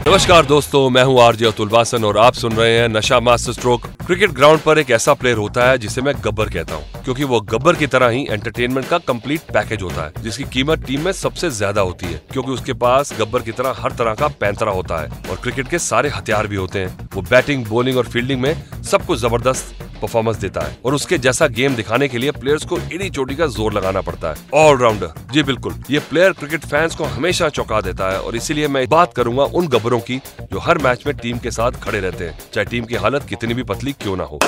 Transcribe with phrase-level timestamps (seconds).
[0.00, 3.86] नमस्कार दोस्तों, मैं हूँ आरजे अतुल वासन और आप सुन रहे हैं नशा मास्टर स्ट्रोक।
[4.06, 7.40] क्रिकेट ग्राउंड पर एक ऐसा प्लेयर होता है जिसे मैं गब्बर कहता हूँ, क्योंकि वो
[7.42, 11.50] गब्बर की तरह ही एंटरटेनमेंट का कंप्लीट पैकेज होता है, जिसकी कीमत टीम में सबसे
[11.50, 15.22] ज़्यादा होती है, क्योंकि उसके पास गब्बर की तरह हर तरह का पैंतरा होता है
[15.30, 19.16] और क्रिकेट के सारे हथियार भी होते हैं। वो बैटिंग बॉलिंग और फील्डिंग में सबको
[19.18, 23.34] ज़बरदस्त परफॉर्मेंस देता है। और उसके जैसा गेम दिखाने के लिए प्लेयर्स को इडी चोटी
[23.36, 27.80] का ज़ोर लगाना पड़ता है। ऑलराउंडर जी बिल्कुल। ये प्लेयर क्रिकेट फैंस को हमेशा चौंका
[27.80, 31.38] देता है और इसीलिए मैं बात करूँगा उन गबरों की जो हर मैच में टीम
[31.38, 34.38] के साथ खड़े रहते हैं। चाहे टीम की हालत कितनी भी पतली क्यों ना हो।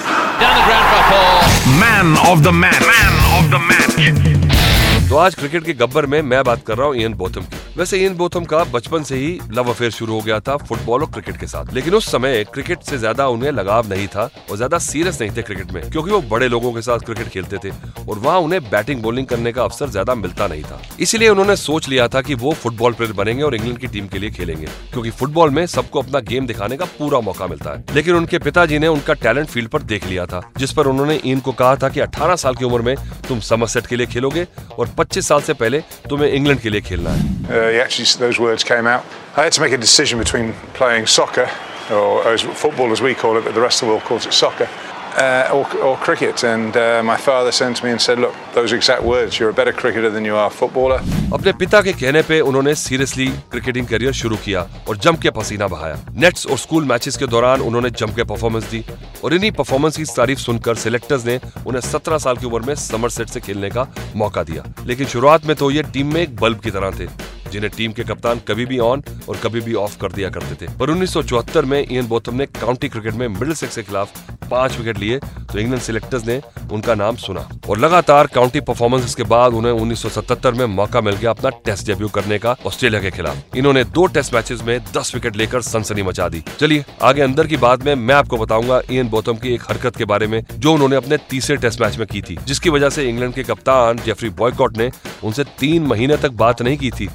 [1.81, 6.43] Man of the man man of the match तो आज क्रिकेट के गब्बर में मैं
[6.45, 9.69] बात कर रहा हूँ इयन बोथम की। वैसे इन बोथम का बचपन से ही लव
[9.71, 12.99] अफेयर शुरू हो गया था फुटबॉल और क्रिकेट के साथ। लेकिन उस समय क्रिकेट से
[12.99, 16.49] ज़्यादा उन्हें लगाव नहीं था और ज़्यादा सीरियस नहीं थे क्रिकेट में, क्योंकि वो बड़े
[16.49, 17.71] लोगों के साथ क्रिकेट खेलते थे
[18.03, 21.89] और वहाँ उन्हें बैटिंग बॉलिंग करने का अवसर ज़्यादा मिलता नहीं था। इसीलिए उन्होंने सोच
[21.89, 25.11] लिया था की वो फुटबॉल प्लेयर बनेंगे और इंग्लैंड की टीम के लिए खेलेंगे, क्योंकि
[25.13, 28.89] फुटबॉल में सबको अपना गेम दिखाने का पूरा मौका मिलता है। लेकिन उनके पिताजी ने
[28.89, 32.01] उनका टैलेंट फ़ील्ड पर देख लिया था, जिस पर उन्होंने इन को कहा था की
[32.01, 32.95] अठारह साल की उम्र में
[33.29, 37.11] तुम समरसेट के लिए खेलोगे और 25 साल से पहले तुम्हें इंग्लैंड के लिए खेलना
[37.11, 39.05] है। He actually, those words came out.
[39.37, 41.49] I had to make a decision between playing soccer,
[41.91, 44.33] or as football as we call it, but the rest of the world calls it
[44.33, 44.69] soccer,
[45.17, 46.45] uh, or, or cricket.
[46.45, 49.39] And uh, my father sent to me and said, "Look, those exact words.
[49.39, 51.01] You're a better cricketer than you are footballer."
[51.33, 55.69] अपने पिता के कहने पे उन्होंने seriously cricketing career शुरू किया और जम के पसीना
[55.75, 58.85] बहाया नेट्स और स्कूल मैचेस के दौरान उन्होंने जम के परफॉर्मेंस दी
[59.25, 63.29] और इन्हीं परफॉर्मेंस की तारीफ़ सुनकर सिलेक्टर्स ने उन्हें 17 साल की उम्र में समरसेट
[63.29, 63.87] से खेलने का
[64.17, 67.73] मौका दिया लेकिन शुरुआत में तो ये टीम में एक बल्ब की तरह थे जिन्हें
[67.77, 70.91] टीम के कप्तान कभी भी ऑन और कभी भी ऑफ़ कर दिया करते थे। पर
[70.91, 75.59] 1974 में इन बोथम ने काउंटी क्रिकेट में मिडिल के खिलाफ पाँच विकेट लिए तो
[75.59, 76.41] इंग्लैंड सिलेक्टर्स ने
[76.73, 81.31] उनका नाम सुना। और लगातार काउंटी परफॉर्मेंस के बाद उन्हें 1977 में मौका मिल गया
[81.31, 85.37] अपना टेस्ट डेब्यू करने का ऑस्ट्रेलिया के खिलाफ। इन्होंने दो टेस्ट मैचेस में 10 विकेट
[85.37, 89.35] लेकर सनसनी मचा दी। चलिए, आगे अंदर की बात में मैं आपको बताऊँगा इयन बोथम
[89.35, 92.39] की एक हरकत के बारे में, जो उन्होंने अपने तीसरे टेस्ट मैच में की थी,
[92.47, 94.91] जिसकी वजह से इंग्लैंड के कप्तान जेफरी बॉयकॉट ने
[95.25, 97.09] उनसे तीन महीने तक बात नहीं की थी।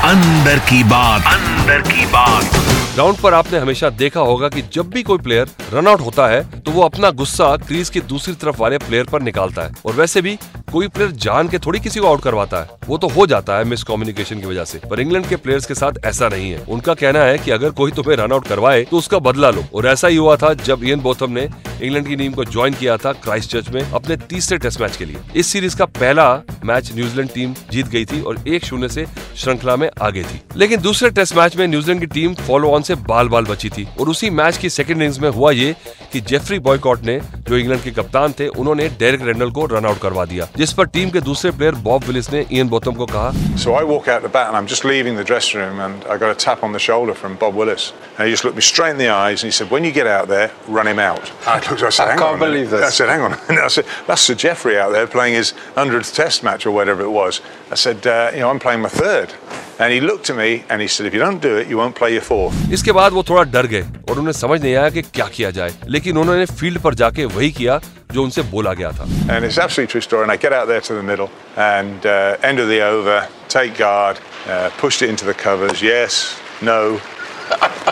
[0.00, 2.54] अंदर की बात। अंदर की बात।
[2.94, 6.40] ग्राउंड पर आपने हमेशा देखा होगा कि जब भी कोई प्लेयर रन आउट होता है
[6.60, 10.22] तो वो अपना गुस्सा क्रीज की दूसरी तरफ़ वाले प्लेयर पर निकालता है। और वैसे
[10.22, 10.38] भी
[10.72, 13.64] कोई प्लेयर जान के थोड़ी किसी को आउट करवाता है। वो तो हो जाता है
[13.64, 16.94] मिस कम्युनिकेशन की वजह से। पर इंग्लैंड के प्लेयर्स के साथ ऐसा नहीं है। उनका
[16.94, 20.08] कहना है कि अगर कोई तुम्हें रन आउट करवाए तो उसका बदला लो। और ऐसा
[20.08, 21.48] ही हुआ था जब इयन बोथम ने
[21.82, 25.04] इंग्लैंड की टीम को ज्वाइन किया था क्राइस्ट चर्च में अपने तीसरे टेस्ट मैच के
[25.04, 26.28] लिए। इस सीरीज़ का पहला
[26.64, 30.80] मैच न्यूजीलैंड टीम जीत गई थी और एक शून्य से श्रृंखला में आगे थी। लेकिन
[30.80, 34.08] दूसरे टेस्ट मैच में न्यूजीलैंड की टीम फॉलो ऑन से बाल बाल बची थी। और
[34.08, 35.74] उसी मैच की सेकेंड इनिंग्स में हुआ ये
[36.12, 37.20] कि जेफरी बॉयकॉट ने
[37.50, 40.86] जो इंग्लैंड के कप्तान थे उन्होंने डेरिक रेंडल को रन आउट करवा दिया जिस पर
[40.96, 44.22] टीम के दूसरे प्लेयर बॉब विलिस ने इयन बोथम को कहा So I walk out
[44.26, 46.76] the bat and I'm just leaving the dressing room and I got a tap on
[46.76, 47.86] the shoulder from Bob Willis.
[48.18, 50.10] And he just looked me straight in the eyes and he said, "When you get
[50.12, 50.46] out there,
[50.78, 51.82] run him out." I looked.
[51.88, 52.86] I said, I can't on believe this.
[52.90, 55.52] I said, "Hang on." a minute." I said, "That's Sir Geoffrey out there playing his
[55.80, 57.42] hundredth Test match or whatever it was."
[57.78, 59.36] I said, uh, "You know, I'm playing my third.
[59.79, 61.95] And he looked at me and he said, "If you don't do it, you won't
[61.95, 62.73] play your fourth.
[62.73, 65.73] इसके बाद वो थोड़ा डर गए और उन्हें समझ नहीं आया कि क्या किया जाए
[65.95, 67.79] लेकिन उन्होंने फील्ड पर जाके वही किया
[68.13, 70.23] जो उनसे बोला गया था And it's absolutely true story.
[70.27, 73.17] And I get out there to the middle and uh, end of the over,
[73.49, 75.81] take guard, uh, pushed it into the covers.
[75.81, 76.19] Yes,
[76.61, 76.79] no,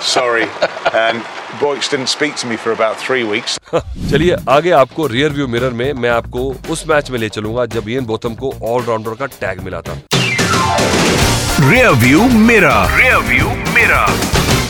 [0.02, 0.48] sorry.
[0.94, 1.24] And
[1.60, 3.60] Boyks didn't speak to me for about three weeks.
[4.12, 7.90] चलिए आगे आपको rear view mirror में मैं आपको उस match में ले चलूंगा जब
[7.90, 10.02] इयन बोथम को ऑलराउंडर का टैग मिला था
[11.61, 14.11] rear view mirror rear view mirror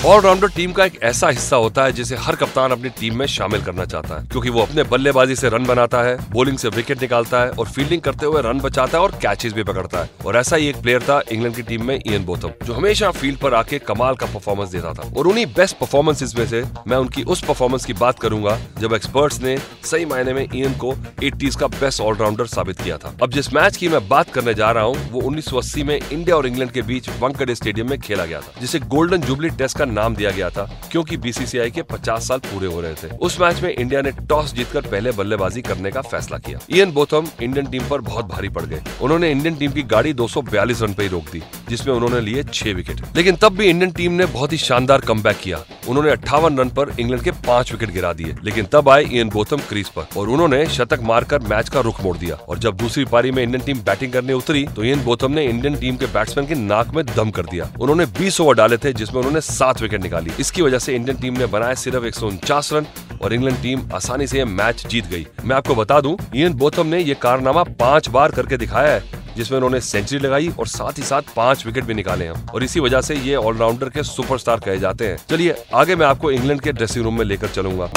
[0.07, 3.63] allrounder team का एक ऐसा हिस्सा होता है जिसे हर कप्तान अपनी टीम में शामिल
[3.63, 7.41] करना चाहता है, क्योंकि वो अपने बल्लेबाजी से रन बनाता है बॉलिंग से विकेट निकालता
[7.41, 10.57] है और फील्डिंग करते हुए रन बचाता है और कैचेस भी पकड़ता है। और ऐसा
[10.57, 13.79] ही एक प्लेयर था इंग्लैंड की टीम में इयन बोथम जो हमेशा फ़ील्ड पर आके
[13.81, 17.85] कमाल का परफॉर्मेंस देता था। और उन्हीं बेस्ट परफॉर्मेंसेज में से मैं उनकी उस परफॉर्मेंस
[17.85, 20.93] की बात करूँगा, जब एक्सपर्ट्स ने सही मायने में इयन को
[21.23, 24.71] 80s का बेस्ट ऑलराउंडर साबित किया था। अब जिस मैच की मैं बात करने जा
[24.71, 28.41] रहा हूँ, वो 1980 में इंडिया और इंग्लैंड के बीच वंकड़े स्टेडियम में खेला गया
[28.41, 32.39] था, जिसे गोल्डन जुबली टेस्ट का नाम दिया गया था, क्योंकि बीसीसीआई के 50 साल
[32.39, 36.01] पूरे हो रहे थे। उस मैच में इंडिया ने टॉस जीतकर पहले बल्लेबाजी करने का
[36.01, 39.83] फैसला किया। इन बोथम इंडियन टीम पर बहुत भारी पड़ गए। उन्होंने इंडियन टीम की
[39.83, 43.65] गाड़ी 242 रन पर ही रोक दी, जिसमें उन्होंने लिए छह विकेट। लेकिन तब भी
[43.65, 47.73] इंडियन टीम ने बहुत ही शानदार कम किया। उन्होंने अट्ठावन रन पर इंग्लैंड के पाँच
[47.73, 51.69] विकेट गिरा दिए, लेकिन तब आए इयन बोथम क्रीज पर और उन्होंने शतक मारकर मैच
[51.69, 54.85] का रुख मोड़ दिया। और जब दूसरी पारी में इंडियन टीम बैटिंग करने उतरी तो
[54.85, 58.41] इयन बोथम ने इंडियन टीम के बैट्समैन की नाक में दम कर दिया। उन्होंने 20
[58.41, 61.75] ओवर डाले थे, जिसमें उन्होंने सात विकेट निकाली। इसकी वजह से इंडियन टीम ने बनाए
[61.77, 62.87] सिर्फ़ एक सौ उनचास रन
[63.23, 67.01] और इंग्लैंड टीम आसानी से मैच जीत गई। मैं आपको बता दूँ इयन बोथम ने
[67.01, 71.35] ये कारनामा पाँच बार करके दिखाया है जिसमें उन्होंने सेंचुरी लगाई और साथ ही साथ
[71.37, 75.09] पाँच विकेट भी निकाले हैं। और इसी वजह से ये ऑलराउंडर के सुपरस्टार कहे जाते
[75.09, 77.91] हैं। चलिए आगे मैं आपको इंग्लैंड के ड्रेसिंग रूम में लेकर चलूँगा।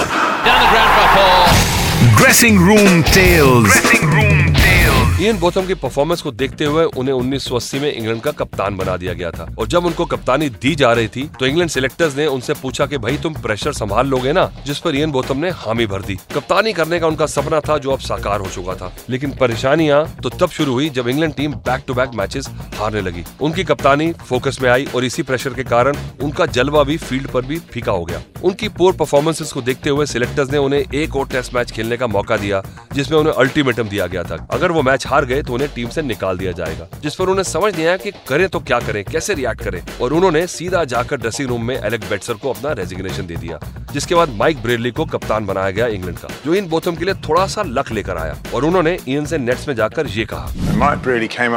[2.18, 4.54] Dressing room tells dressing room
[5.02, 9.14] Ian Botham की परफॉर्मेंस को देखते हुए उन्हें 1980 में इंग्लैंड का कप्तान बना दिया
[9.14, 12.54] गया था। और जब उनको कप्तानी दी जा रही थी तो इंग्लैंड सिलेक्टर्स ने उनसे
[12.54, 14.50] पूछा कि भाई, तुम प्रेशर संभाल लोगे ना?
[14.66, 17.92] जिस पर इयन बोथम ने हामी भर दी। कप्तानी करने का उनका सपना था, जो
[17.92, 21.84] अब साकार हो चुका था। लेकिन परेशानियाँ तो तब शुरू हुई जब England team back
[21.88, 22.50] to back matches
[22.80, 26.98] हारने लगी। उनकी कप्तानी फोकस में आई और इसी प्रेशर के कारण उनका जलवा भी
[26.98, 30.84] फ़ील्ड पर भी फीका हो गया। उनकी पोर परफॉर्मेंसेस को देखते हुए सिलेक्टर्स ने उन्हें
[30.96, 32.64] एक और टेस्ट मैच खेलने का मौका दिया,
[32.94, 36.02] जिसमें उन्हें अल्टीमेटम दिया गया था। अगर वो मैच हार गए तो उन्हें टीम से
[36.02, 39.34] निकाल दिया जाएगा, जिस पर उन्हें समझ नहीं आया कि करें तो क्या करें, कैसे
[39.34, 43.36] रिएक्ट करें। और उन्होंने सीधा जाकर ड्रेसिंग रूम में एलेक्स बेटसर को अपना रेजिग्नेशन दे
[43.36, 43.60] दिया,
[43.94, 47.14] जिसके बाद माइक ब्रेडली को कप्तान बनाया गया इंग्लैंड का, जो इन बोथम के लिए
[47.28, 51.00] थोड़ा सा लक लेकर आया। और उन्होंने इन से नेट्स में जाकर ये कहा। Mike
[51.04, 51.56] Brearley came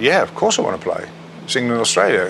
[0.00, 1.04] yeah, of course i want to play.
[1.44, 2.26] It's england, australia.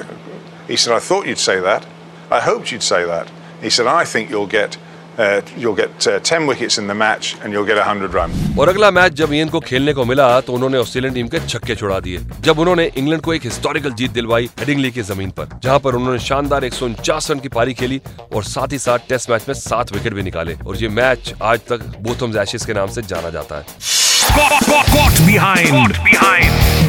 [0.68, 1.82] He said, i thought you'd say that.
[2.30, 3.26] I hoped you'd say that."
[3.62, 4.78] He said, I think you'll get
[5.18, 8.30] uh, you'll get uh, 10 wickets in the match and you'll get 100 run.
[8.58, 11.74] और अगला match जब Ian को खेलने को मिला तो उन्होंने Australian team के छक्के
[11.76, 15.78] छुड़ा दिए जब उन्होंने इंग्लैंड को एक हिस्टोरिकल जीत दिलवाई हेडिंगली की ज़मीन पर जहाँ
[15.84, 18.00] पर उन्होंने शानदार एक सौ उनचास रन की पारी खेली
[18.32, 21.60] और साथ ही साथ टेस्ट मैच में सात विकेट भी निकाले और ये मैच आज
[21.70, 24.07] तक बोथम्स एशेस के नाम से जाना जाता है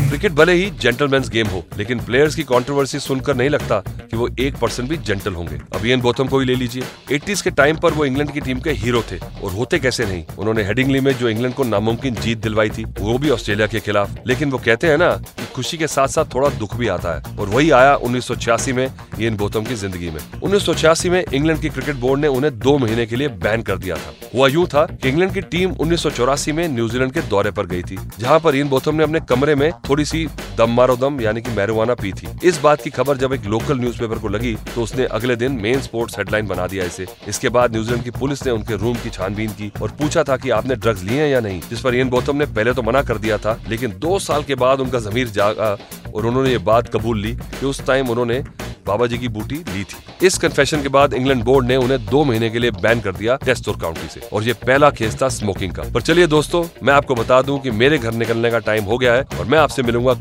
[0.09, 4.27] क्रिकेट भले ही जेंटलमैन्स गेम हो लेकिन प्लेयर्स की कंट्रोवर्सी सुनकर नहीं लगता कि वो
[4.39, 7.77] एक परसेंट भी जेंटल होंगे। अब इयन बोथम को ही ले लीजिए। एटीज के टाइम
[7.77, 10.23] पर वो इंग्लैंड की टीम के हीरो थे और होते कैसे नहीं?
[10.37, 14.15] उन्होंने हेडिंगली में जो इंग्लैंड को नामुमकिन जीत दिलवाई थी वो भी ऑस्ट्रेलिया के खिलाफ।
[14.27, 17.37] लेकिन वो कहते हैं ना कि खुशी के साथ साथ थोड़ा दुख भी आता है
[17.37, 18.85] और वही आया उन्नीस सौ छियासी में
[19.19, 22.57] इयन बोथम की ज़िंदगी में। उन्नीस सौ छियासी में इंग्लैंड की क्रिकेट बोर्ड ने उन्हें
[22.59, 25.71] दो महीने के लिए बैन कर दिया था। हुआ यूँ था कि इंग्लैंड की टीम
[25.73, 29.03] उन्नीस सौ चौरासी में न्यूजीलैंड के दौरे पर गई थी, जहाँ पर इन बोथम ने
[29.03, 30.25] अपने कमरे में थोड़ी सी
[30.57, 33.79] दम मारो दम, यानी कि मैरुआना पी थी। इस बात की खबर जब एक लोकल
[33.79, 37.73] न्यूज़पेपर को लगी तो उसने अगले दिन मेन स्पोर्ट्स हेडलाइन बना दिया इसे। इसके बाद
[37.73, 41.03] न्यूजीलैंड की पुलिस ने उनके रूम की छानबीन की और पूछा था की आपने ड्रग्स
[41.03, 43.59] लिए हैं या नहीं, जिस पर इयन बोथम ने पहले तो मना कर दिया था,
[43.69, 45.77] लेकिन दो साल के बाद उनका जमीर जागा
[46.07, 48.43] और उन्होंने ये बात कबूल ली कि उस टाइम उन्होंने
[48.89, 52.23] बाबा जी की बूटी ली थी। इस कन्फेशन के बाद इंग्लैंड बोर्ड ने उन्हें दो
[52.23, 55.29] महीने के लिए बैन कर दिया टेस्ट और काउंटी से। और ये पहला केस था
[55.29, 58.83] स्मोकिंग का। पर चलिए दोस्तों मैं आपको बता दूँ कि मेरे घर निकलने का टाइम
[58.83, 60.19] हो गया है और मैं आपसे मिलूँगा।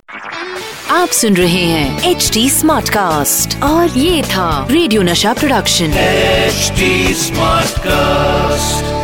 [0.90, 6.72] आप सुन रहे हैं एच डी स्मार्ट कास्ट और ये था रेडियो नशा प्रोडक्शन एच
[7.16, 8.97] स्मार्ट Smartcast.